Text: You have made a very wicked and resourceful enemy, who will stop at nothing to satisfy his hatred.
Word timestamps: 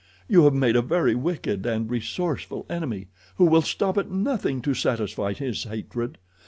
You 0.27 0.45
have 0.45 0.55
made 0.55 0.75
a 0.75 0.81
very 0.81 1.13
wicked 1.13 1.63
and 1.67 1.87
resourceful 1.87 2.65
enemy, 2.71 3.09
who 3.35 3.45
will 3.45 3.61
stop 3.61 3.99
at 3.99 4.09
nothing 4.09 4.59
to 4.63 4.73
satisfy 4.73 5.33
his 5.33 5.65
hatred. 5.65 6.17